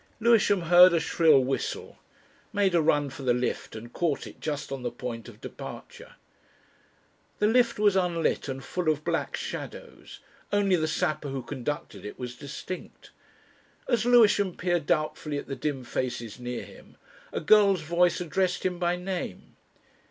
Lewisham 0.19 0.61
heard 0.63 0.93
a 0.93 0.99
shrill 0.99 1.43
whistle, 1.43 1.99
made 2.51 2.73
a 2.73 2.81
run 2.81 3.11
for 3.11 3.21
the 3.21 3.35
lift 3.35 3.75
and 3.75 3.93
caught 3.93 4.25
it 4.25 4.41
just 4.41 4.71
on 4.71 4.81
the 4.81 4.89
point 4.89 5.29
of 5.29 5.39
departure. 5.39 6.15
The 7.37 7.45
lift 7.45 7.77
was 7.77 7.95
unlit 7.95 8.47
and 8.49 8.63
full 8.63 8.89
of 8.89 9.03
black 9.03 9.37
shadows; 9.37 10.19
only 10.51 10.75
the 10.75 10.87
sapper 10.87 11.27
who 11.29 11.43
conducted 11.43 12.03
it 12.03 12.17
was 12.17 12.35
distinct. 12.35 13.11
As 13.87 14.03
Lewisham 14.03 14.57
peered 14.57 14.87
doubtfully 14.87 15.37
at 15.37 15.45
the 15.45 15.55
dim 15.55 15.83
faces 15.83 16.39
near 16.39 16.63
him, 16.65 16.97
a 17.31 17.39
girl's 17.39 17.81
voice 17.81 18.19
addressed 18.19 18.65
him 18.65 18.79
by 18.79 18.95
name. 18.95 19.55